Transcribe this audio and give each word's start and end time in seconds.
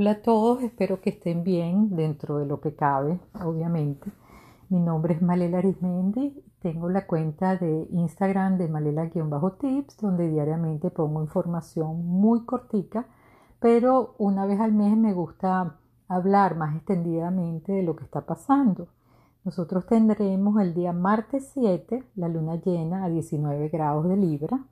Hola 0.00 0.12
a 0.12 0.22
todos, 0.22 0.62
espero 0.62 1.02
que 1.02 1.10
estén 1.10 1.44
bien 1.44 1.94
dentro 1.94 2.38
de 2.38 2.46
lo 2.46 2.62
que 2.62 2.74
cabe, 2.74 3.20
obviamente. 3.44 4.10
Mi 4.70 4.80
nombre 4.80 5.12
es 5.12 5.20
Malela 5.20 5.58
Arismendi, 5.58 6.42
tengo 6.60 6.88
la 6.88 7.06
cuenta 7.06 7.56
de 7.56 7.86
Instagram 7.90 8.56
de 8.56 8.68
Malela-tips, 8.68 9.98
donde 9.98 10.30
diariamente 10.30 10.90
pongo 10.90 11.20
información 11.20 12.02
muy 12.06 12.46
cortica, 12.46 13.08
pero 13.60 14.14
una 14.16 14.46
vez 14.46 14.58
al 14.58 14.72
mes 14.72 14.96
me 14.96 15.12
gusta 15.12 15.76
hablar 16.08 16.56
más 16.56 16.76
extendidamente 16.76 17.70
de 17.70 17.82
lo 17.82 17.94
que 17.94 18.04
está 18.04 18.22
pasando. 18.22 18.88
Nosotros 19.44 19.84
tendremos 19.84 20.58
el 20.62 20.72
día 20.72 20.94
martes 20.94 21.50
7 21.52 22.04
la 22.14 22.28
luna 22.28 22.56
llena 22.56 23.04
a 23.04 23.10
19 23.10 23.68
grados 23.68 24.08
de 24.08 24.16
Libra 24.16 24.64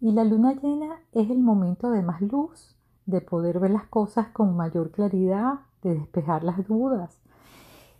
y 0.00 0.10
la 0.10 0.24
luna 0.24 0.54
llena 0.54 1.00
es 1.12 1.30
el 1.30 1.38
momento 1.38 1.92
de 1.92 2.02
más 2.02 2.20
luz 2.22 2.77
de 3.08 3.22
poder 3.22 3.58
ver 3.58 3.70
las 3.70 3.86
cosas 3.86 4.28
con 4.28 4.54
mayor 4.54 4.90
claridad, 4.90 5.60
de 5.82 5.94
despejar 5.94 6.44
las 6.44 6.68
dudas. 6.68 7.18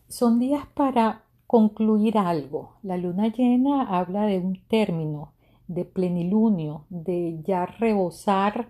Son 0.07 0.39
días 0.39 0.67
para 0.75 1.23
concluir 1.47 2.19
algo. 2.19 2.75
La 2.83 2.99
luna 2.99 3.29
llena 3.29 3.85
habla 3.85 4.27
de 4.27 4.39
un 4.39 4.61
término, 4.69 5.33
de 5.67 5.87
plenilunio, 5.87 6.85
de 6.91 7.41
ya 7.43 7.65
rebosar 7.65 8.69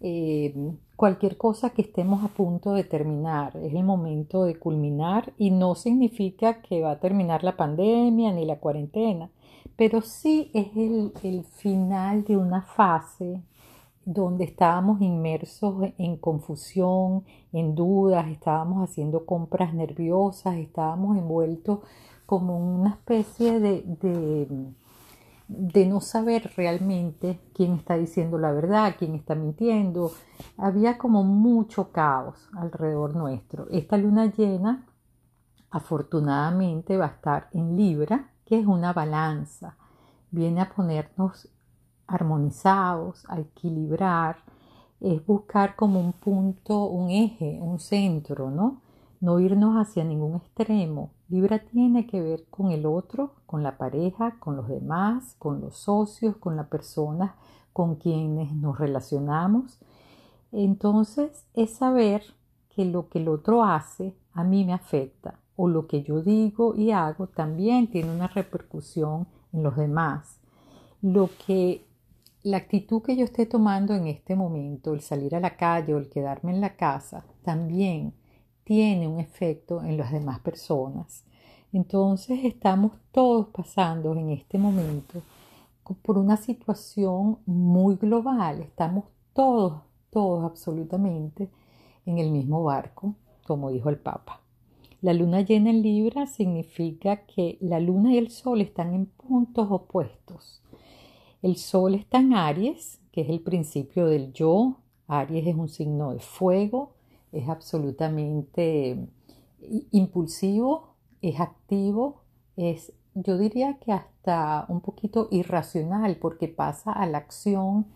eh, 0.00 0.52
cualquier 0.96 1.36
cosa 1.36 1.70
que 1.70 1.82
estemos 1.82 2.24
a 2.24 2.28
punto 2.28 2.72
de 2.72 2.82
terminar. 2.82 3.56
Es 3.56 3.72
el 3.72 3.84
momento 3.84 4.42
de 4.42 4.58
culminar 4.58 5.34
y 5.38 5.52
no 5.52 5.76
significa 5.76 6.62
que 6.62 6.82
va 6.82 6.92
a 6.92 7.00
terminar 7.00 7.44
la 7.44 7.56
pandemia 7.56 8.32
ni 8.32 8.44
la 8.44 8.58
cuarentena, 8.58 9.30
pero 9.76 10.00
sí 10.00 10.50
es 10.52 10.66
el, 10.76 11.12
el 11.22 11.44
final 11.44 12.24
de 12.24 12.36
una 12.36 12.62
fase 12.62 13.40
donde 14.06 14.44
estábamos 14.44 15.02
inmersos 15.02 15.92
en 15.98 16.16
confusión, 16.16 17.24
en 17.52 17.74
dudas, 17.74 18.28
estábamos 18.28 18.88
haciendo 18.88 19.26
compras 19.26 19.74
nerviosas, 19.74 20.56
estábamos 20.58 21.18
envueltos 21.18 21.80
como 22.24 22.56
una 22.56 22.90
especie 22.90 23.58
de, 23.58 23.82
de, 24.00 24.48
de, 25.48 25.86
no 25.86 26.00
saber 26.00 26.52
realmente 26.56 27.40
quién 27.52 27.74
está 27.74 27.96
diciendo 27.96 28.38
la 28.38 28.52
verdad, 28.52 28.94
quién 28.96 29.16
está 29.16 29.34
mintiendo. 29.34 30.12
Había 30.56 30.98
como 30.98 31.24
mucho 31.24 31.90
caos 31.90 32.48
alrededor 32.54 33.16
nuestro. 33.16 33.66
Esta 33.70 33.96
luna 33.96 34.26
llena, 34.26 34.86
afortunadamente, 35.68 36.96
va 36.96 37.06
a 37.06 37.08
estar 37.16 37.48
en 37.52 37.76
Libra, 37.76 38.30
que 38.44 38.60
es 38.60 38.66
una 38.66 38.92
balanza. 38.92 39.76
Viene 40.30 40.60
a 40.60 40.70
ponernos 40.70 41.48
armonizados, 42.06 43.24
a 43.28 43.40
equilibrar, 43.40 44.36
es 45.00 45.24
buscar 45.26 45.76
como 45.76 46.00
un 46.00 46.12
punto, 46.12 46.86
un 46.86 47.10
eje, 47.10 47.58
un 47.60 47.78
centro, 47.78 48.50
¿no? 48.50 48.80
No 49.20 49.40
irnos 49.40 49.76
hacia 49.76 50.04
ningún 50.04 50.36
extremo. 50.36 51.10
Libra 51.28 51.58
tiene 51.58 52.06
que 52.06 52.20
ver 52.20 52.44
con 52.50 52.70
el 52.70 52.86
otro, 52.86 53.32
con 53.46 53.62
la 53.62 53.78
pareja, 53.78 54.38
con 54.38 54.56
los 54.56 54.68
demás, 54.68 55.34
con 55.38 55.60
los 55.60 55.76
socios, 55.76 56.36
con 56.36 56.56
las 56.56 56.68
personas 56.68 57.32
con 57.76 57.96
quienes 57.96 58.52
nos 58.54 58.78
relacionamos. 58.78 59.78
Entonces 60.50 61.44
es 61.52 61.76
saber 61.76 62.22
que 62.74 62.86
lo 62.86 63.10
que 63.10 63.18
el 63.18 63.28
otro 63.28 63.64
hace 63.64 64.14
a 64.32 64.44
mí 64.44 64.64
me 64.64 64.72
afecta 64.72 65.40
o 65.56 65.68
lo 65.68 65.86
que 65.86 66.02
yo 66.02 66.22
digo 66.22 66.74
y 66.74 66.92
hago 66.92 67.26
también 67.26 67.90
tiene 67.90 68.14
una 68.14 68.28
repercusión 68.28 69.26
en 69.52 69.62
los 69.62 69.76
demás. 69.76 70.40
Lo 71.02 71.28
que 71.46 71.85
la 72.46 72.58
actitud 72.58 73.02
que 73.02 73.16
yo 73.16 73.24
esté 73.24 73.44
tomando 73.44 73.92
en 73.96 74.06
este 74.06 74.36
momento, 74.36 74.94
el 74.94 75.00
salir 75.00 75.34
a 75.34 75.40
la 75.40 75.56
calle 75.56 75.92
o 75.94 75.98
el 75.98 76.08
quedarme 76.08 76.52
en 76.52 76.60
la 76.60 76.76
casa, 76.76 77.24
también 77.42 78.14
tiene 78.62 79.08
un 79.08 79.18
efecto 79.18 79.82
en 79.82 79.96
las 79.96 80.12
demás 80.12 80.38
personas. 80.38 81.24
Entonces 81.72 82.44
estamos 82.44 82.92
todos 83.10 83.48
pasando 83.48 84.12
en 84.12 84.30
este 84.30 84.58
momento 84.58 85.22
por 86.02 86.18
una 86.18 86.36
situación 86.36 87.38
muy 87.46 87.96
global. 87.96 88.60
Estamos 88.60 89.06
todos, 89.32 89.80
todos 90.10 90.44
absolutamente 90.44 91.50
en 92.04 92.18
el 92.18 92.30
mismo 92.30 92.62
barco, 92.62 93.16
como 93.44 93.72
dijo 93.72 93.88
el 93.88 93.98
Papa. 93.98 94.40
La 95.00 95.14
luna 95.14 95.40
llena 95.40 95.70
en 95.70 95.82
Libra 95.82 96.26
significa 96.26 97.26
que 97.26 97.58
la 97.60 97.80
luna 97.80 98.14
y 98.14 98.18
el 98.18 98.30
sol 98.30 98.60
están 98.60 98.94
en 98.94 99.06
puntos 99.06 99.66
opuestos. 99.68 100.62
El 101.46 101.58
Sol 101.58 101.94
está 101.94 102.18
en 102.18 102.34
Aries, 102.34 103.00
que 103.12 103.20
es 103.20 103.28
el 103.28 103.38
principio 103.38 104.08
del 104.08 104.32
yo. 104.32 104.78
Aries 105.06 105.46
es 105.46 105.54
un 105.54 105.68
signo 105.68 106.12
de 106.12 106.18
fuego, 106.18 106.94
es 107.30 107.48
absolutamente 107.48 108.98
impulsivo, 109.92 110.96
es 111.22 111.38
activo, 111.38 112.22
es 112.56 112.92
yo 113.14 113.38
diría 113.38 113.78
que 113.78 113.92
hasta 113.92 114.66
un 114.68 114.80
poquito 114.80 115.28
irracional 115.30 116.16
porque 116.16 116.48
pasa 116.48 116.90
a 116.90 117.06
la 117.06 117.18
acción 117.18 117.86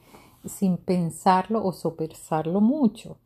sin 0.45 0.77
pensarlo 0.77 1.65
o 1.65 1.73
sopesarlo 1.73 2.61
mucho. 2.61 3.17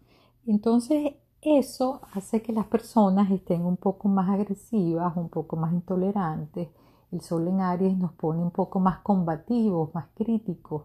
Entonces 0.47 1.17
eso 1.43 2.01
hace 2.15 2.41
que 2.41 2.55
las 2.55 2.65
personas 2.65 3.31
estén 3.31 3.67
un 3.67 3.77
poco 3.77 4.09
más 4.09 4.31
agresivas, 4.31 5.15
un 5.19 5.29
poco 5.29 5.57
más 5.57 5.75
intolerantes, 5.75 6.71
el 7.15 7.21
sol 7.21 7.47
en 7.47 7.61
Aries 7.61 7.97
nos 7.97 8.13
pone 8.13 8.43
un 8.43 8.51
poco 8.51 8.81
más 8.81 8.99
combativos, 8.99 9.95
más 9.95 10.07
críticos 10.17 10.83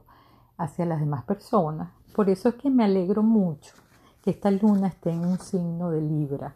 hacia 0.58 0.86
las 0.86 1.00
demás 1.00 1.24
personas. 1.24 1.90
Por 2.16 2.30
eso 2.30 2.50
es 2.50 2.56
que 2.56 2.70
me 2.70 2.84
alegro 2.84 3.24
mucho 3.24 3.74
que 4.22 4.30
esta 4.30 4.52
luna 4.52 4.90
esté 4.90 5.10
en 5.10 5.26
un 5.26 5.40
signo 5.40 5.90
de 5.90 6.02
Libra, 6.02 6.56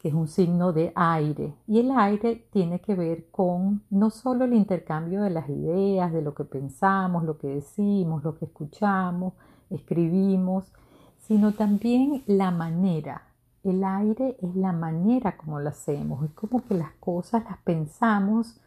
que 0.00 0.08
es 0.08 0.14
un 0.14 0.28
signo 0.28 0.74
de 0.74 0.92
aire. 0.94 1.54
Y 1.66 1.80
el 1.80 1.90
aire 1.92 2.46
tiene 2.52 2.80
que 2.80 2.94
ver 2.94 3.30
con 3.30 3.82
no 3.88 4.10
solo 4.10 4.44
el 4.44 4.52
intercambio 4.52 5.22
de 5.22 5.30
las 5.30 5.48
ideas, 5.48 6.12
de 6.12 6.20
lo 6.20 6.34
que 6.34 6.44
pensamos, 6.44 7.24
lo 7.24 7.38
que 7.38 7.48
decimos, 7.48 8.22
lo 8.22 8.36
que 8.36 8.44
escuchamos, 8.44 9.32
escribimos, 9.70 10.70
sino 11.20 11.52
también 11.52 12.22
la 12.26 12.50
manera. 12.50 13.22
El 13.62 13.82
aire 13.82 14.36
es 14.42 14.54
la 14.56 14.72
manera 14.72 15.38
como 15.38 15.58
lo 15.58 15.70
hacemos, 15.70 16.22
es 16.24 16.32
como 16.32 16.62
que 16.62 16.74
las 16.74 16.92
cosas 17.00 17.44
las 17.44 17.58
pensamos 17.58 18.60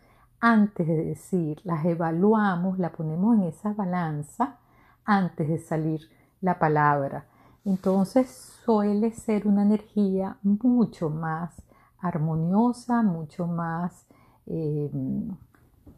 antes 0.45 0.85
de 0.85 1.05
decir, 1.05 1.61
las 1.63 1.85
evaluamos, 1.85 2.77
la 2.77 2.91
ponemos 2.91 3.37
en 3.37 3.43
esa 3.43 3.71
balanza 3.71 4.57
antes 5.05 5.47
de 5.47 5.57
salir 5.57 6.01
la 6.41 6.59
palabra. 6.59 7.27
Entonces 7.63 8.29
suele 8.65 9.13
ser 9.13 9.47
una 9.47 9.61
energía 9.61 10.35
mucho 10.43 11.09
más 11.09 11.63
armoniosa, 11.97 13.03
mucho 13.03 13.47
más, 13.47 14.05
em, 14.45 15.33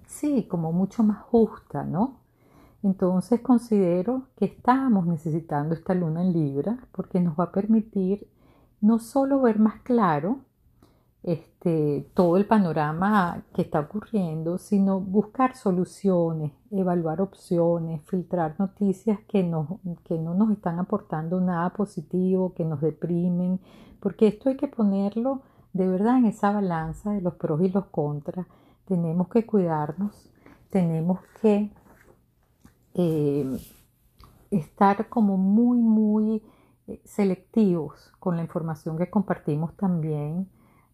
sí, 0.06 0.48
como 0.48 0.72
mucho 0.72 1.02
más 1.02 1.24
justa, 1.24 1.84
¿no? 1.84 2.20
Entonces 2.84 3.42
considero 3.42 4.28
que 4.38 4.46
estamos 4.46 5.08
necesitando 5.08 5.74
esta 5.74 5.96
luna 5.96 6.22
en 6.22 6.34
Libra 6.34 6.78
porque 6.92 7.20
nos 7.20 7.36
va 7.36 7.46
a 7.46 7.52
permitir 7.52 8.28
no 8.80 9.00
solo 9.00 9.42
ver 9.42 9.58
más 9.58 9.82
claro, 9.82 10.42
este, 11.26 12.08
todo 12.14 12.38
el 12.38 12.46
panorama 12.46 13.44
que 13.56 13.64
está 13.64 13.80
ocurriendo, 13.80 14.60
sino 14.60 15.00
buscar 15.00 15.56
soluciones, 15.56 16.52
evaluar 16.70 17.20
opciones, 17.20 18.04
filtrar 18.06 18.56
noticias 18.60 19.20
que, 19.28 19.40
que 20.04 20.20
no 20.20 20.36
nos 20.36 20.52
están 20.52 20.78
aportando 20.78 21.42
nada 21.42 21.72
positivo, 21.72 22.54
que 22.54 22.64
nos 22.64 22.80
deprimen, 22.80 23.60
porque 24.00 24.28
esto 24.28 24.50
hay 24.50 24.56
que 24.56 24.68
ponerlo 24.68 25.42
de 25.74 25.88
verdad 25.88 26.20
en 26.20 26.26
esa 26.26 26.52
balanza 26.52 27.14
de 27.14 27.22
los 27.22 27.34
pros 27.34 27.60
y 27.62 27.70
los 27.70 27.86
contras. 27.86 28.46
Tenemos 28.86 29.28
que 29.30 29.48
cuidarnos, 29.48 30.32
tenemos 30.70 31.22
que 31.42 31.72
eh, 32.94 33.58
estar 34.52 35.10
como 35.10 35.38
muy, 35.38 35.80
muy 35.80 36.44
eh, 36.86 37.02
selectivos 37.04 38.12
con 38.20 38.36
la 38.36 38.44
información 38.44 38.96
que 38.96 39.10
compartimos 39.10 39.76
también 39.76 40.48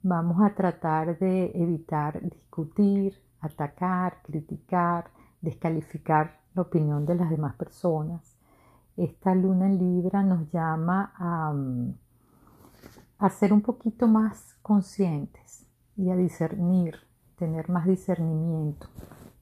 Vamos 0.03 0.41
a 0.41 0.55
tratar 0.55 1.19
de 1.19 1.51
evitar 1.53 2.21
discutir, 2.23 3.21
atacar, 3.39 4.17
criticar, 4.23 5.11
descalificar 5.41 6.39
la 6.55 6.63
opinión 6.63 7.05
de 7.05 7.13
las 7.13 7.29
demás 7.29 7.53
personas. 7.53 8.35
Esta 8.97 9.35
luna 9.35 9.67
en 9.67 9.77
Libra 9.77 10.23
nos 10.23 10.51
llama 10.51 11.13
a, 11.15 11.53
mm, 11.53 11.93
a 13.19 13.29
ser 13.29 13.53
un 13.53 13.61
poquito 13.61 14.07
más 14.07 14.57
conscientes 14.63 15.67
y 15.95 16.09
a 16.09 16.15
discernir, 16.15 16.95
tener 17.37 17.69
más 17.69 17.85
discernimiento 17.85 18.87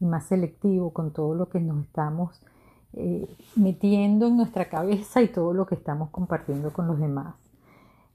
y 0.01 0.05
más 0.05 0.25
selectivo 0.25 0.91
con 0.91 1.13
todo 1.13 1.35
lo 1.35 1.47
que 1.47 1.61
nos 1.61 1.85
estamos 1.85 2.41
eh, 2.91 3.33
metiendo 3.55 4.27
en 4.27 4.35
nuestra 4.35 4.67
cabeza 4.67 5.21
y 5.21 5.29
todo 5.29 5.53
lo 5.53 5.65
que 5.65 5.75
estamos 5.75 6.09
compartiendo 6.09 6.73
con 6.73 6.87
los 6.87 6.99
demás. 6.99 7.35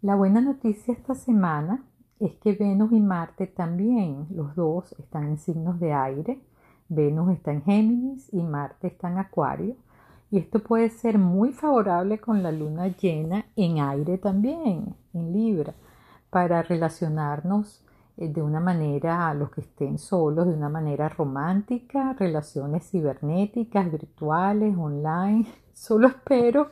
La 0.03 0.15
buena 0.15 0.43
noticia 0.43 0.93
esta 0.93 1.15
semana 1.15 1.83
es 2.27 2.35
que 2.37 2.55
Venus 2.55 2.93
y 2.93 3.01
Marte 3.01 3.47
también, 3.47 4.27
los 4.31 4.55
dos 4.55 4.95
están 4.99 5.25
en 5.25 5.39
signos 5.39 5.79
de 5.79 5.93
aire. 5.93 6.41
Venus 6.89 7.33
está 7.33 7.53
en 7.53 7.63
Géminis 7.63 8.33
y 8.33 8.43
Marte 8.43 8.87
está 8.87 9.11
en 9.11 9.19
Acuario. 9.19 9.77
Y 10.31 10.39
esto 10.39 10.61
puede 10.61 10.91
ser 10.91 11.19
muy 11.19 11.53
favorable 11.53 12.19
con 12.19 12.43
la 12.43 12.51
luna 12.51 12.89
llena 12.89 13.47
en 13.57 13.79
aire 13.79 14.19
también, 14.19 14.95
en 15.13 15.33
Libra, 15.33 15.75
para 16.31 16.63
relacionarnos 16.63 17.85
eh, 18.17 18.29
de 18.29 18.43
una 18.43 18.61
manera, 18.61 19.29
a 19.29 19.35
los 19.35 19.51
que 19.51 19.61
estén 19.61 19.99
solos, 19.99 20.47
de 20.47 20.55
una 20.55 20.69
manera 20.69 21.09
romántica, 21.09 22.15
relaciones 22.15 22.91
cibernéticas, 22.91 23.91
virtuales, 23.91 24.77
online. 24.77 25.47
Solo 25.75 26.09
espero 26.09 26.71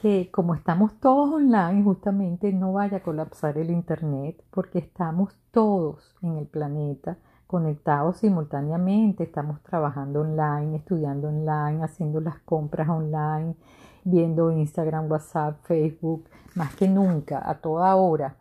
que 0.00 0.30
como 0.30 0.54
estamos 0.54 0.98
todos 1.00 1.34
online, 1.34 1.82
justamente 1.82 2.52
no 2.52 2.72
vaya 2.72 2.98
a 2.98 3.02
colapsar 3.02 3.58
el 3.58 3.70
Internet, 3.70 4.42
porque 4.50 4.78
estamos 4.78 5.34
todos 5.50 6.14
en 6.22 6.38
el 6.38 6.46
planeta 6.46 7.18
conectados 7.48 8.18
simultáneamente, 8.18 9.24
estamos 9.24 9.60
trabajando 9.62 10.20
online, 10.20 10.76
estudiando 10.76 11.28
online, 11.28 11.82
haciendo 11.82 12.20
las 12.20 12.38
compras 12.40 12.88
online, 12.90 13.56
viendo 14.04 14.52
Instagram, 14.52 15.10
WhatsApp, 15.10 15.58
Facebook, 15.64 16.28
más 16.54 16.74
que 16.76 16.86
nunca, 16.86 17.42
a 17.48 17.54
toda 17.54 17.96
hora. 17.96 18.36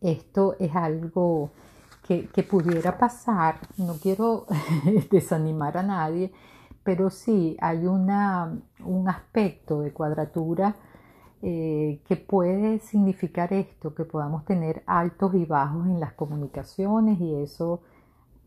Esto 0.00 0.56
es 0.58 0.74
algo 0.74 1.50
que, 2.06 2.42
pudiera 2.42 2.96
pasar, 2.96 3.56
no 3.76 3.94
quiero 3.94 4.46
desanimar 5.10 5.76
a 5.76 5.82
nadie, 5.82 6.32
pero 6.86 7.10
sí 7.10 7.56
hay 7.60 7.84
una, 7.84 8.60
un 8.84 9.08
aspecto 9.08 9.80
de 9.80 9.92
cuadratura 9.92 10.76
eh, 11.42 12.00
que 12.06 12.16
puede 12.16 12.78
significar 12.78 13.52
esto, 13.52 13.92
que 13.92 14.04
podamos 14.04 14.44
tener 14.44 14.84
altos 14.86 15.34
y 15.34 15.44
bajos 15.44 15.84
en 15.86 15.98
las 15.98 16.12
comunicaciones 16.12 17.20
y 17.20 17.34
eso 17.34 17.80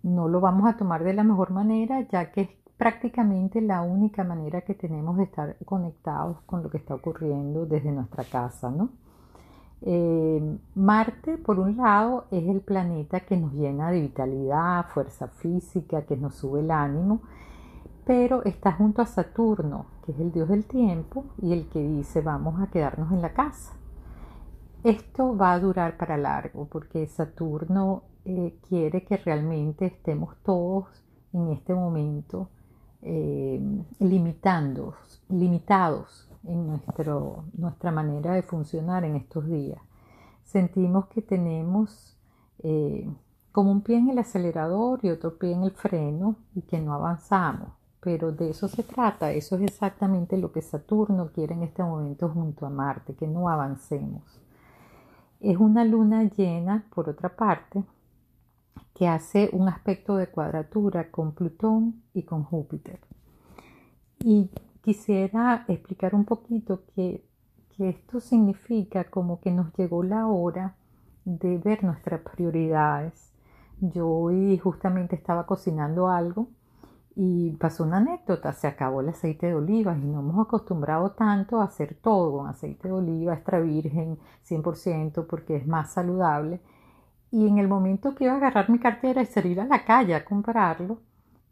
no 0.03 0.29
lo 0.29 0.39
vamos 0.39 0.69
a 0.69 0.77
tomar 0.77 1.03
de 1.03 1.13
la 1.13 1.25
mejor 1.25 1.51
manera, 1.51 2.07
ya 2.09 2.31
que 2.31 2.41
es 2.41 2.49
prácticamente 2.77 3.59
la 3.59 3.81
única 3.81 4.23
manera 4.23 4.61
que 4.61 4.73
tenemos 4.73 5.17
de 5.17 5.23
estar 5.23 5.57
conectados 5.65 6.37
con 6.45 6.63
lo 6.63 6.69
que 6.69 6.77
está 6.77 6.95
ocurriendo 6.95 7.65
desde 7.65 7.91
nuestra 7.91 8.23
casa, 8.23 8.71
¿no? 8.71 8.89
Eh, 9.81 10.57
Marte, 10.75 11.37
por 11.37 11.59
un 11.59 11.75
lado, 11.75 12.25
es 12.31 12.47
el 12.47 12.61
planeta 12.61 13.19
que 13.19 13.35
nos 13.35 13.51
llena 13.51 13.91
de 13.91 13.99
vitalidad, 13.99 14.85
fuerza 14.93 15.27
física, 15.27 16.03
que 16.03 16.15
nos 16.15 16.35
sube 16.35 16.61
el 16.61 16.71
ánimo 16.71 17.21
pero 18.09 18.43
está 18.43 18.71
junto 18.71 19.03
a 19.03 19.05
Saturno, 19.05 19.85
que 20.03 20.13
es 20.13 20.19
el 20.19 20.31
dios 20.31 20.49
del 20.49 20.65
tiempo 20.65 21.25
y 21.43 21.53
el 21.53 21.69
que 21.69 21.79
dice 21.79 22.21
vamos 22.21 22.59
a 22.59 22.65
quedarnos 22.71 23.11
en 23.11 23.21
la 23.21 23.33
casa. 23.33 23.75
Esto 24.83 25.37
va 25.37 25.53
a 25.53 25.59
durar 25.59 25.95
para 25.95 26.17
largo 26.17 26.65
porque 26.65 27.05
Saturno 27.05 28.01
eh, 28.25 28.57
quiere 28.67 29.05
que 29.05 29.17
realmente 29.17 29.85
estemos 29.85 30.35
todos 30.41 30.87
en 31.33 31.49
este 31.49 31.75
momento 31.75 32.49
eh, 33.03 33.61
limitados 33.99 34.95
en 35.29 36.65
nuestro, 36.65 37.43
nuestra 37.53 37.91
manera 37.91 38.33
de 38.33 38.41
funcionar 38.41 39.03
en 39.03 39.17
estos 39.17 39.47
días. 39.47 39.83
Sentimos 40.45 41.05
que 41.09 41.21
tenemos 41.21 42.17
eh, 42.63 43.07
como 43.51 43.71
un 43.71 43.81
pie 43.81 43.99
en 43.99 44.09
el 44.09 44.17
acelerador 44.17 44.99
y 45.03 45.11
otro 45.11 45.37
pie 45.37 45.51
en 45.51 45.61
el 45.61 45.71
freno 45.73 46.37
y 46.55 46.63
que 46.63 46.81
no 46.81 46.95
avanzamos 46.95 47.77
pero 48.01 48.31
de 48.31 48.51
eso 48.51 48.67
se 48.67 48.83
trata, 48.83 49.31
eso 49.31 49.55
es 49.57 49.63
exactamente 49.63 50.37
lo 50.37 50.51
que 50.51 50.61
Saturno 50.61 51.31
quiere 51.33 51.53
en 51.53 51.63
este 51.63 51.83
momento 51.83 52.29
junto 52.29 52.65
a 52.65 52.69
Marte, 52.69 53.15
que 53.15 53.27
no 53.27 53.49
avancemos. 53.49 54.23
Es 55.41 55.57
una 55.57 55.83
luna 55.83 56.23
llena, 56.23 56.85
por 56.93 57.09
otra 57.09 57.35
parte, 57.35 57.83
que 58.93 59.07
hace 59.07 59.49
un 59.53 59.67
aspecto 59.67 60.15
de 60.15 60.27
cuadratura 60.27 61.11
con 61.11 61.33
Plutón 61.33 62.03
y 62.13 62.23
con 62.23 62.43
Júpiter. 62.43 62.99
Y 64.19 64.49
quisiera 64.81 65.65
explicar 65.67 66.15
un 66.15 66.25
poquito 66.25 66.83
que, 66.95 67.25
que 67.75 67.89
esto 67.89 68.19
significa 68.19 69.05
como 69.05 69.39
que 69.39 69.51
nos 69.51 69.73
llegó 69.73 70.03
la 70.03 70.27
hora 70.27 70.75
de 71.25 71.57
ver 71.57 71.83
nuestras 71.83 72.21
prioridades. 72.21 73.31
Yo 73.79 74.09
hoy 74.09 74.57
justamente 74.57 75.15
estaba 75.15 75.45
cocinando 75.45 76.09
algo 76.09 76.49
y 77.15 77.51
pasó 77.57 77.83
una 77.83 77.97
anécdota, 77.97 78.53
se 78.53 78.67
acabó 78.67 79.01
el 79.01 79.09
aceite 79.09 79.47
de 79.47 79.55
oliva 79.55 79.97
y 79.97 80.05
no 80.05 80.19
hemos 80.19 80.47
acostumbrado 80.47 81.11
tanto 81.11 81.59
a 81.59 81.65
hacer 81.65 81.95
todo 81.95 82.37
con 82.37 82.47
aceite 82.47 82.87
de 82.87 82.93
oliva 82.93 83.33
extra 83.33 83.59
virgen 83.59 84.17
100% 84.47 85.27
porque 85.27 85.57
es 85.57 85.67
más 85.67 85.91
saludable. 85.91 86.61
Y 87.31 87.47
en 87.47 87.57
el 87.57 87.67
momento 87.67 88.15
que 88.15 88.25
iba 88.25 88.33
a 88.33 88.37
agarrar 88.37 88.69
mi 88.69 88.79
cartera 88.79 89.21
y 89.21 89.25
salir 89.25 89.59
a 89.59 89.65
la 89.65 89.85
calle 89.85 90.15
a 90.15 90.25
comprarlo, 90.25 90.99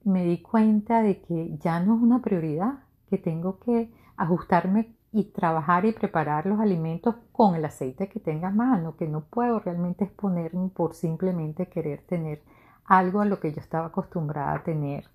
me 0.03 0.23
di 0.23 0.41
cuenta 0.41 1.01
de 1.01 1.21
que 1.21 1.57
ya 1.57 1.79
no 1.79 1.95
es 1.95 2.01
una 2.01 2.21
prioridad, 2.21 2.79
que 3.09 3.17
tengo 3.17 3.59
que 3.59 3.91
ajustarme 4.15 4.95
y 5.11 5.25
trabajar 5.25 5.85
y 5.85 5.91
preparar 5.91 6.45
los 6.45 6.59
alimentos 6.59 7.15
con 7.31 7.55
el 7.55 7.65
aceite 7.65 8.09
que 8.09 8.19
tenga 8.19 8.49
a 8.49 8.51
mano, 8.51 8.95
que 8.95 9.07
no 9.07 9.21
puedo 9.21 9.59
realmente 9.59 10.05
exponerme 10.05 10.69
por 10.69 10.93
simplemente 10.93 11.67
querer 11.67 12.03
tener 12.07 12.41
algo 12.85 13.21
a 13.21 13.25
lo 13.25 13.39
que 13.39 13.51
yo 13.51 13.59
estaba 13.59 13.87
acostumbrada 13.87 14.53
a 14.53 14.63
tener 14.63 15.05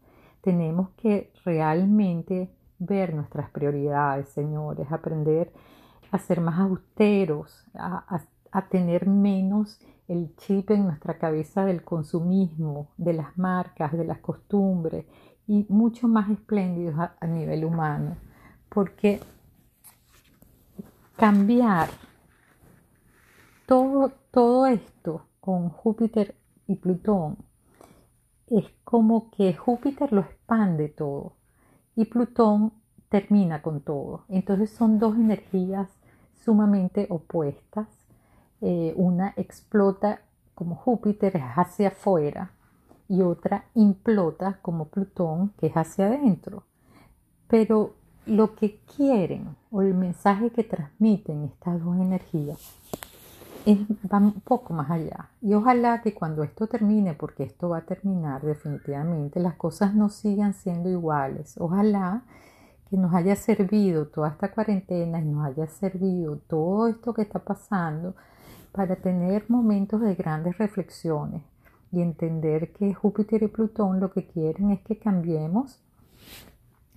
tenemos 0.42 0.90
que 0.90 1.32
realmente 1.44 2.50
ver 2.78 3.14
nuestras 3.14 3.48
prioridades, 3.50 4.28
señores, 4.28 4.90
aprender 4.90 5.52
a 6.10 6.18
ser 6.18 6.40
más 6.40 6.58
austeros, 6.58 7.64
a, 7.74 8.24
tener 8.68 9.06
menos 9.08 9.80
el 10.08 10.36
chip 10.36 10.70
en 10.72 10.84
nuestra 10.84 11.16
cabeza 11.16 11.64
del 11.64 11.84
consumismo, 11.84 12.88
de 12.98 13.14
las 13.14 13.38
marcas, 13.38 13.92
de 13.92 14.04
las 14.04 14.18
costumbres 14.18 15.06
y 15.46 15.64
mucho 15.70 16.06
más 16.06 16.28
espléndidos 16.28 16.98
a, 16.98 17.14
a 17.18 17.26
nivel 17.26 17.64
humano. 17.64 18.16
Porque 18.68 19.20
cambiar 21.16 21.88
todo, 23.64 24.12
todo 24.30 24.66
esto 24.66 25.26
con 25.40 25.70
Júpiter 25.70 26.34
y 26.66 26.76
Plutón 26.76 27.38
es 28.58 28.66
como 28.84 29.30
que 29.30 29.54
Júpiter 29.54 30.12
lo 30.12 30.20
expande 30.20 30.88
todo 30.88 31.32
y 31.96 32.04
Plutón 32.04 32.72
termina 33.08 33.62
con 33.62 33.80
todo. 33.80 34.24
Entonces 34.28 34.70
son 34.70 34.98
dos 34.98 35.16
energías 35.16 35.88
sumamente 36.44 37.06
opuestas. 37.10 37.88
Eh, 38.60 38.92
una 38.96 39.32
explota 39.36 40.20
como 40.54 40.76
Júpiter 40.76 41.36
es 41.36 41.42
hacia 41.42 41.88
afuera 41.88 42.52
y 43.08 43.22
otra 43.22 43.64
implota 43.74 44.58
como 44.62 44.88
Plutón 44.88 45.52
que 45.58 45.68
es 45.68 45.74
hacia 45.74 46.06
adentro. 46.06 46.64
Pero 47.48 47.94
lo 48.26 48.54
que 48.54 48.80
quieren 48.96 49.56
o 49.70 49.82
el 49.82 49.94
mensaje 49.94 50.50
que 50.50 50.62
transmiten 50.62 51.44
estas 51.44 51.82
dos 51.82 51.96
energías 51.96 52.58
va 53.66 54.18
un 54.18 54.40
poco 54.40 54.74
más 54.74 54.90
allá. 54.90 55.30
Y 55.40 55.54
ojalá 55.54 56.02
que 56.02 56.14
cuando 56.14 56.42
esto 56.42 56.66
termine, 56.66 57.14
porque 57.14 57.44
esto 57.44 57.68
va 57.68 57.78
a 57.78 57.86
terminar 57.86 58.42
definitivamente, 58.42 59.40
las 59.40 59.54
cosas 59.54 59.94
no 59.94 60.08
sigan 60.08 60.54
siendo 60.54 60.88
iguales. 60.88 61.54
Ojalá 61.58 62.22
que 62.90 62.96
nos 62.96 63.14
haya 63.14 63.36
servido 63.36 64.08
toda 64.08 64.30
esta 64.30 64.52
cuarentena 64.52 65.20
y 65.20 65.24
nos 65.24 65.46
haya 65.46 65.66
servido 65.66 66.36
todo 66.38 66.88
esto 66.88 67.14
que 67.14 67.22
está 67.22 67.38
pasando 67.38 68.14
para 68.72 68.96
tener 68.96 69.44
momentos 69.48 70.00
de 70.00 70.14
grandes 70.14 70.58
reflexiones 70.58 71.42
y 71.90 72.00
entender 72.00 72.72
que 72.72 72.94
Júpiter 72.94 73.42
y 73.42 73.48
Plutón 73.48 74.00
lo 74.00 74.10
que 74.10 74.26
quieren 74.26 74.70
es 74.70 74.80
que 74.80 74.98
cambiemos 74.98 75.80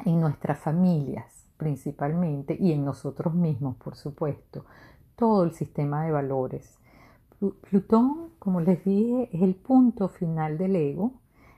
en 0.06 0.20
nuestras 0.20 0.60
familias 0.60 1.26
principalmente 1.58 2.58
y 2.60 2.74
en 2.74 2.84
nosotros 2.84 3.34
mismos, 3.34 3.78
por 3.78 3.96
supuesto 3.96 4.66
todo 5.16 5.44
el 5.44 5.52
sistema 5.54 6.04
de 6.04 6.12
valores. 6.12 6.78
Plutón, 7.70 8.30
como 8.40 8.62
les 8.62 8.84
dije, 8.86 9.30
es 9.32 9.42
el 9.42 9.56
punto 9.56 10.08
final 10.08 10.58
del 10.58 10.76
ego, 10.76 11.14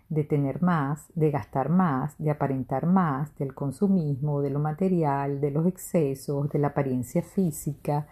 de 0.09 0.23
tener 0.23 0.61
más, 0.61 1.05
de 1.15 1.31
gastar 1.31 1.69
más, 1.69 2.15
de 2.17 2.31
aparentar 2.31 2.85
más, 2.85 3.35
del 3.37 3.53
consumismo, 3.53 4.41
de 4.41 4.49
lo 4.49 4.59
material, 4.59 5.41
de 5.41 5.51
los 5.51 5.65
excesos, 5.67 6.49
de 6.49 6.59
la 6.59 6.69
apariencia 6.69 7.21
física. 7.21 8.07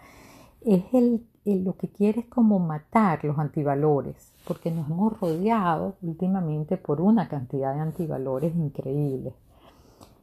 Es 0.60 0.84
el, 0.92 1.26
lo 1.44 1.76
que 1.76 1.88
quiere 1.88 2.20
es 2.20 2.26
como 2.26 2.58
matar 2.58 3.24
los 3.24 3.38
antivalores, 3.38 4.32
porque 4.46 4.70
nos 4.70 4.90
hemos 4.90 5.18
rodeado 5.18 5.94
últimamente 6.02 6.76
por 6.76 7.00
una 7.00 7.28
cantidad 7.28 7.74
de 7.74 7.80
antivalores 7.80 8.54
increíbles 8.54 9.34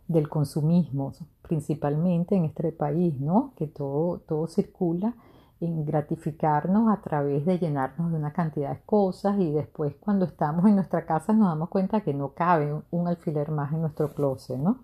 del 0.07 0.29
consumismo, 0.29 1.13
principalmente 1.43 2.35
en 2.35 2.45
este 2.45 2.71
país, 2.71 3.19
¿no? 3.19 3.53
Que 3.55 3.67
todo, 3.67 4.19
todo 4.19 4.47
circula 4.47 5.13
en 5.61 5.85
gratificarnos 5.85 6.91
a 6.91 7.01
través 7.01 7.45
de 7.45 7.59
llenarnos 7.59 8.11
de 8.11 8.17
una 8.17 8.33
cantidad 8.33 8.71
de 8.71 8.81
cosas 8.85 9.39
y 9.39 9.51
después 9.51 9.95
cuando 9.99 10.25
estamos 10.25 10.65
en 10.65 10.75
nuestra 10.75 11.05
casa 11.05 11.33
nos 11.33 11.47
damos 11.49 11.69
cuenta 11.69 12.01
que 12.01 12.13
no 12.13 12.29
cabe 12.29 12.73
un 12.91 13.07
alfiler 13.07 13.51
más 13.51 13.71
en 13.71 13.81
nuestro 13.81 14.13
closet, 14.13 14.57
¿no? 14.57 14.79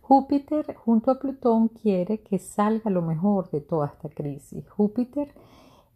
Júpiter 0.00 0.76
junto 0.76 1.10
a 1.10 1.18
Plutón 1.18 1.68
quiere 1.68 2.20
que 2.20 2.38
salga 2.38 2.90
lo 2.90 3.02
mejor 3.02 3.50
de 3.50 3.60
toda 3.60 3.88
esta 3.88 4.08
crisis. 4.08 4.68
Júpiter 4.70 5.34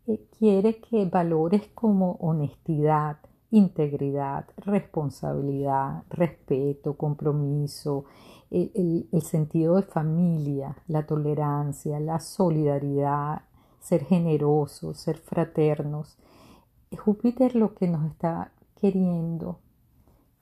eh, 0.09 0.27
quiere 0.37 0.81
que 0.81 1.05
valores 1.05 1.69
como 1.75 2.13
honestidad, 2.21 3.19
integridad, 3.53 4.47
responsabilidad, 4.57 6.03
respeto, 6.11 6.95
compromiso, 6.95 8.07
el, 8.51 9.23
sentido 9.23 9.77
de 9.77 9.83
familia, 9.83 10.77
la 10.89 11.07
tolerancia, 11.07 12.01
la 12.01 12.21
solidaridad, 12.21 13.43
ser 13.81 14.05
generosos, 14.05 14.99
ser 14.99 15.19
fraternos. 15.19 16.19
Júpiter 16.97 17.55
lo 17.55 17.75
que 17.75 17.87
nos 17.87 18.11
está 18.11 18.53
queriendo 18.81 19.61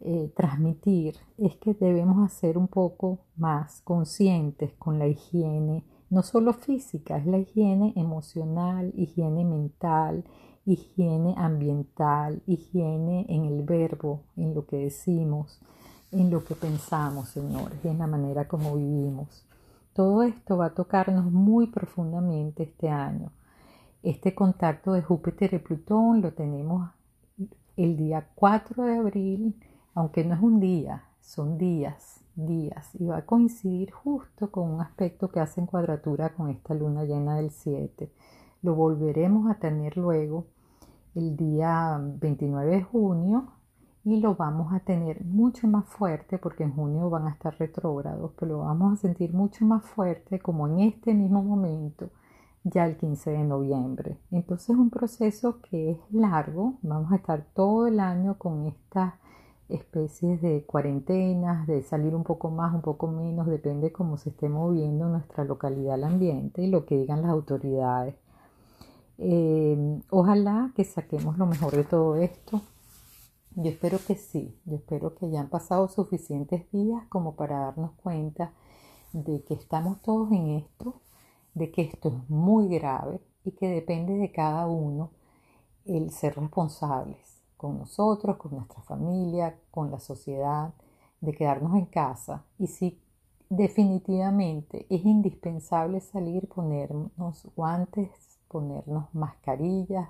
eh, 0.01 0.33
transmitir 0.35 1.17
es 1.37 1.57
que 1.57 1.75
debemos 1.75 2.25
hacer 2.25 2.57
un 2.57 2.69
poco 2.69 3.19
más 3.37 3.83
conscientes 3.83 4.73
con 4.79 4.99
la 4.99 5.07
higiene, 5.07 5.85
no 6.09 6.23
solo 6.23 6.55
física, 6.55 7.19
es 7.19 7.27
la 7.27 7.39
higiene 7.39 7.93
emocional, 7.97 8.93
higiene 8.97 9.45
mental, 9.45 10.25
higiene 10.65 11.35
ambiental, 11.37 12.43
higiene 12.47 13.27
en 13.29 13.45
el 13.45 13.63
verbo, 13.63 14.23
en 14.37 14.55
lo 14.55 14.67
que 14.67 14.77
decimos, 14.77 15.61
en 16.11 16.31
lo 16.31 16.45
que 16.45 16.55
pensamos, 16.55 17.29
señores, 17.29 17.85
en 17.85 17.99
la 17.99 18.07
manera 18.07 18.49
como 18.49 18.77
vivimos. 18.77 19.45
Todo 19.93 20.23
esto 20.23 20.57
va 20.57 20.67
a 20.67 20.75
tocarnos 20.75 21.31
muy 21.31 21.67
profundamente 21.67 22.63
este 22.63 22.89
año. 22.89 23.33
Este 24.03 24.35
contacto 24.35 24.93
de 24.93 25.03
Júpiter 25.03 25.53
y 25.55 25.59
Plutón 25.59 26.23
lo 26.23 26.33
tenemos 26.33 26.91
el 27.77 27.97
día 27.97 28.29
4 28.35 28.85
de 28.85 28.97
abril, 28.97 29.61
aunque 29.95 30.25
no 30.25 30.35
es 30.35 30.41
un 30.41 30.61
día, 30.61 31.05
son 31.21 31.59
días, 31.59 32.21
días, 32.37 32.95
y 32.95 33.07
va 33.07 33.19
a 33.19 33.27
coincidir 33.27 33.91
justo 33.91 34.51
con 34.51 34.71
un 34.71 34.81
aspecto 34.81 35.31
que 35.31 35.41
hace 35.41 35.61
en 35.61 35.67
cuadratura 35.67 36.31
con 36.31 36.49
esta 36.49 36.75
luna 36.75 37.05
llena 37.05 37.37
del 37.37 37.51
7. 37.51 38.11
Lo 38.63 38.75
volveremos 38.75 39.51
a 39.51 39.59
tener 39.59 39.97
luego 39.97 40.47
el 41.15 41.37
día 41.37 41.99
29 42.01 42.71
de 42.71 42.83
junio 42.83 43.58
y 44.05 44.21
lo 44.21 44.35
vamos 44.37 44.73
a 44.73 44.81
tener 44.81 45.25
mucho 45.25 45.67
más 45.67 45.85
fuerte 45.87 46.39
porque 46.39 46.65
en 46.65 46.75
junio 46.75 47.11
van 47.11 47.27
a 47.27 47.31
estar 47.31 47.55
retrógrados, 47.59 48.33
pero 48.39 48.53
lo 48.53 48.59
vamos 48.61 48.95
a 48.95 48.97
sentir 48.97 49.33
mucho 49.33 49.65
más 49.65 49.85
fuerte 49.85 50.41
como 50.41 50.67
en 50.69 50.81
este 50.81 51.15
mismo 51.15 51.43
momento 51.43 52.11
ya 52.65 52.87
el 52.87 52.97
15 52.97 53.31
de 53.31 53.45
noviembre. 53.45 54.19
Entonces 54.31 54.71
es 54.71 54.77
un 54.77 54.91
proceso 54.91 55.61
que 55.63 55.93
es 55.93 55.99
largo, 56.11 56.75
vamos 56.83 57.13
a 57.13 57.17
estar 57.17 57.45
todo 57.55 57.87
el 57.87 58.01
año 58.01 58.39
con 58.39 58.67
estas 58.67 59.15
especies 59.69 60.41
de 60.41 60.65
cuarentenas, 60.65 61.67
de 61.67 61.83
salir 61.83 62.15
un 62.15 62.25
poco 62.25 62.51
más, 62.51 62.75
un 62.75 62.81
poco 62.83 63.07
menos, 63.07 63.47
depende 63.47 63.93
cómo 63.93 64.17
se 64.17 64.31
esté 64.31 64.49
moviendo 64.49 65.09
nuestra 65.09 65.45
localidad, 65.45 65.97
el 65.97 66.05
ambiente 66.05 66.63
y 66.63 66.71
lo 66.71 66.87
que 66.87 66.97
digan 66.97 67.23
las 67.23 67.31
autoridades. 67.31 68.15
Eh, 69.19 70.01
ojalá 70.11 70.73
que 70.75 70.85
saquemos 70.85 71.37
lo 71.39 71.47
mejor 71.47 71.73
de 71.73 71.85
todo 71.85 72.17
esto. 72.17 72.63
Yo 73.61 73.71
espero 73.71 73.99
que 74.07 74.15
sí, 74.15 74.57
yo 74.67 74.77
espero 74.77 75.17
que 75.17 75.29
ya 75.31 75.41
han 75.41 75.49
pasado 75.49 75.89
suficientes 75.89 76.71
días 76.71 77.05
como 77.09 77.35
para 77.35 77.59
darnos 77.59 77.91
cuenta 78.01 78.53
de 79.13 79.43
que 79.43 79.55
estamos 79.55 80.01
todos 80.01 80.31
en 80.31 80.51
esto, 80.51 81.01
de 81.55 81.73
que 81.73 81.83
esto 81.83 82.11
es 82.11 82.31
muy 82.31 82.69
grave 82.69 83.21
y 83.45 83.51
que 83.51 83.67
depende 83.67 84.15
de 84.15 84.31
cada 84.31 84.69
uno 84.69 85.11
el 85.87 86.13
ser 86.13 86.37
responsables 86.37 87.43
con 87.57 87.79
nosotros, 87.79 88.37
con 88.37 88.55
nuestra 88.55 88.81
familia, 88.83 89.59
con 89.73 89.91
la 89.91 89.99
sociedad, 89.99 90.73
de 91.21 91.33
quedarnos 91.33 91.75
en 91.75 91.87
casa. 91.87 92.45
Y 92.61 92.69
si 92.69 93.03
definitivamente 93.51 94.87
es 94.89 95.05
indispensable 95.05 96.01
salir, 96.01 96.47
ponernos 96.47 97.45
guantes, 97.57 98.39
ponernos 98.47 99.13
mascarillas 99.13 100.09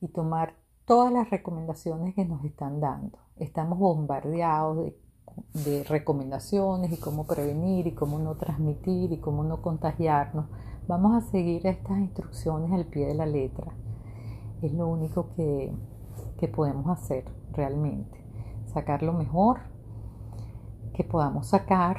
y 0.00 0.06
tomar 0.06 0.54
todas 0.86 1.12
las 1.12 1.30
recomendaciones 1.30 2.14
que 2.14 2.24
nos 2.24 2.44
están 2.44 2.80
dando. 2.80 3.18
Estamos 3.36 3.78
bombardeados 3.78 4.92
de, 5.54 5.84
recomendaciones 5.84 6.92
y 6.92 6.96
cómo 6.98 7.26
prevenir 7.26 7.86
y 7.86 7.92
cómo 7.92 8.18
no 8.18 8.36
transmitir 8.36 9.12
y 9.12 9.18
cómo 9.18 9.42
no 9.44 9.62
contagiarnos. 9.62 10.46
Vamos 10.86 11.14
a 11.14 11.26
seguir 11.30 11.66
estas 11.66 11.98
instrucciones 11.98 12.70
al 12.72 12.86
pie 12.86 13.06
de 13.06 13.14
la 13.14 13.26
letra. 13.26 13.72
Es 14.62 14.72
lo 14.72 14.86
único 14.86 15.30
que, 15.34 15.72
que 16.38 16.48
podemos 16.48 16.86
hacer 16.88 17.24
realmente. 17.52 18.18
Sacar 18.66 19.02
lo 19.02 19.12
mejor 19.12 19.60
que 20.92 21.04
podamos 21.04 21.48
sacar 21.48 21.96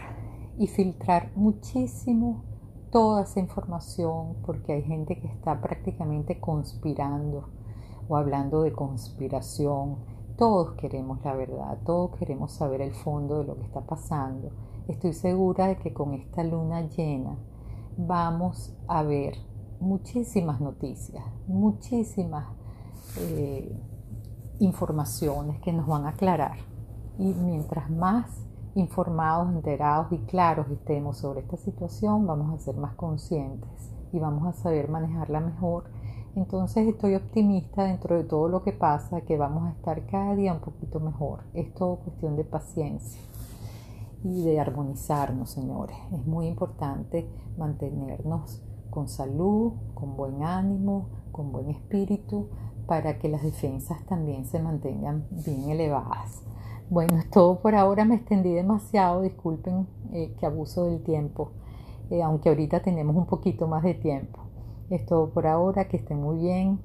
y 0.58 0.68
filtrar 0.68 1.32
muchísimo 1.36 2.44
toda 2.92 3.24
esa 3.24 3.40
información 3.40 4.38
porque 4.46 4.74
hay 4.74 4.84
gente 4.84 5.20
que 5.20 5.28
está 5.28 5.60
prácticamente 5.60 6.40
conspirando 6.40 7.50
o 8.08 8.18
hablando 8.18 8.62
de 8.64 8.74
conspiración. 8.74 9.98
Todos 10.38 10.74
queremos 10.74 11.24
la 11.24 11.34
verdad, 11.34 11.78
todos 11.86 12.18
queremos 12.18 12.52
saber 12.52 12.82
el 12.82 12.94
fondo 12.94 13.40
de 13.40 13.46
lo 13.46 13.56
que 13.56 13.64
está 13.64 13.82
pasando. 13.82 14.52
Estoy 14.88 15.14
segura 15.14 15.68
de 15.68 15.78
que 15.78 15.94
con 15.94 16.14
esta 16.14 16.44
luna 16.44 16.82
llena 16.90 17.38
vamos 17.98 18.76
a 18.88 19.04
ver 19.04 19.36
muchísimas 19.80 20.62
noticias, 20.62 21.24
muchísimas 21.48 22.48
eh, 23.20 23.76
informaciones 24.60 25.60
que 25.62 25.74
nos 25.74 25.88
van 25.88 26.06
a 26.06 26.10
aclarar. 26.10 26.58
Y 27.18 27.34
mientras 27.34 27.90
más 27.90 28.46
informados, 28.76 29.54
enterados 29.54 30.12
y 30.12 30.18
claros 30.26 30.70
estemos 30.70 31.18
sobre 31.18 31.42
esta 31.42 31.58
situación, 31.58 32.28
vamos 32.28 32.54
a 32.54 32.64
ser 32.64 32.76
más 32.76 32.96
conscientes 32.96 33.70
y 34.12 34.20
vamos 34.20 34.48
a 34.48 34.54
saber 34.54 34.90
manejarla 34.90 35.40
mejor. 35.40 35.86
Entonces 36.36 36.86
estoy 36.86 37.16
optimista 37.16 37.86
dentro 37.86 38.18
de 38.18 38.26
todo 38.26 38.50
lo 38.50 38.62
que 38.62 38.74
pasa, 38.74 39.22
que 39.22 39.38
vamos 39.38 39.64
a 39.64 39.72
estar 39.72 40.06
cada 40.08 40.36
día 40.36 40.54
un 40.54 40.60
poquito 40.60 41.00
mejor. 41.00 41.44
Es 41.54 41.74
todo 41.74 41.96
cuestión 41.98 42.36
de 42.36 42.44
paciencia 42.44 43.22
y 44.22 44.44
de 44.44 44.60
armonizarnos, 44.60 45.52
señores. 45.52 45.96
Es 46.12 46.26
muy 46.26 46.48
importante 46.48 47.26
mantenernos 47.58 48.62
con 48.90 49.08
salud, 49.08 49.74
con 49.94 50.18
buen 50.18 50.44
ánimo, 50.44 51.08
con 51.32 51.54
buen 51.54 51.70
espíritu, 51.70 52.50
para 52.86 53.18
que 53.18 53.30
las 53.30 53.44
defensas 53.44 54.06
también 54.06 54.46
se 54.46 54.60
mantengan 54.60 55.26
bien 55.32 55.70
elevadas. 55.70 56.42
Bueno, 56.90 57.18
es 57.18 57.30
todo 57.30 57.62
por 57.62 57.76
ahora. 57.76 58.04
Me 58.04 58.16
extendí 58.16 58.52
demasiado. 58.52 59.22
Disculpen 59.22 59.88
eh, 60.12 60.36
que 60.38 60.46
abuso 60.46 60.86
del 60.86 61.02
tiempo, 61.02 61.52
eh, 62.10 62.22
aunque 62.22 62.50
ahorita 62.50 62.82
tenemos 62.82 63.16
un 63.16 63.26
poquito 63.26 63.68
más 63.68 63.84
de 63.84 63.94
tiempo. 63.94 64.45
Es 64.90 65.06
todo 65.06 65.30
por 65.30 65.48
ahora. 65.48 65.88
Que 65.88 65.98
estén 65.98 66.22
muy 66.22 66.40
bien. 66.40 66.80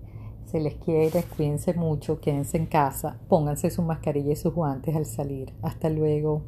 Se 0.46 0.60
les 0.60 0.74
quiere. 0.76 1.22
Cuídense 1.36 1.74
mucho. 1.74 2.20
Quédense 2.20 2.56
en 2.56 2.66
casa. 2.66 3.18
Pónganse 3.28 3.70
su 3.70 3.82
mascarilla 3.82 4.32
y 4.32 4.36
sus 4.36 4.54
guantes 4.54 4.96
al 4.96 5.06
salir. 5.06 5.52
Hasta 5.62 5.88
luego. 5.90 6.42